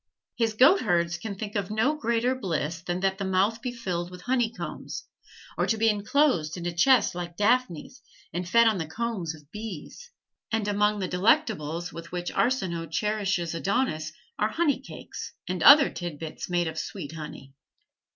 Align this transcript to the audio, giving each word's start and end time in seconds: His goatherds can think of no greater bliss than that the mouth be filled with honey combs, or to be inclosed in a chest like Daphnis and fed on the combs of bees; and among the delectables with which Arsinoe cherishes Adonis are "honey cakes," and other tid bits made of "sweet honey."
His 0.35 0.53
goatherds 0.53 1.19
can 1.19 1.35
think 1.35 1.55
of 1.55 1.69
no 1.69 1.93
greater 1.95 2.33
bliss 2.33 2.81
than 2.81 3.01
that 3.01 3.19
the 3.19 3.23
mouth 3.23 3.61
be 3.61 3.71
filled 3.71 4.09
with 4.09 4.21
honey 4.21 4.49
combs, 4.51 5.03
or 5.59 5.67
to 5.67 5.77
be 5.77 5.89
inclosed 5.89 6.57
in 6.57 6.65
a 6.65 6.73
chest 6.73 7.13
like 7.13 7.37
Daphnis 7.37 8.01
and 8.33 8.49
fed 8.49 8.65
on 8.67 8.79
the 8.79 8.87
combs 8.87 9.35
of 9.35 9.51
bees; 9.51 10.09
and 10.51 10.67
among 10.67 10.97
the 11.01 11.07
delectables 11.07 11.93
with 11.93 12.11
which 12.11 12.31
Arsinoe 12.33 12.87
cherishes 12.89 13.53
Adonis 13.53 14.11
are 14.39 14.49
"honey 14.49 14.79
cakes," 14.79 15.33
and 15.47 15.61
other 15.61 15.91
tid 15.91 16.17
bits 16.17 16.49
made 16.49 16.67
of 16.67 16.79
"sweet 16.79 17.13
honey." 17.13 17.53